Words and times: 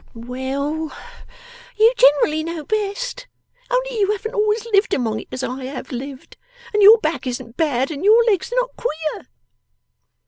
Well, 0.15 0.91
you 1.77 1.93
generally 1.95 2.43
know 2.43 2.65
best. 2.65 3.27
Only 3.69 3.99
you 3.99 4.11
haven't 4.13 4.33
always 4.33 4.65
lived 4.73 4.95
among 4.95 5.19
it 5.19 5.27
as 5.31 5.43
I 5.43 5.65
have 5.65 5.91
lived 5.91 6.37
and 6.73 6.81
your 6.81 6.97
back 7.01 7.27
isn't 7.27 7.55
bad 7.55 7.91
and 7.91 8.03
your 8.03 8.23
legs 8.25 8.51
are 8.51 8.55
not 8.55 8.75
queer. 8.75 9.27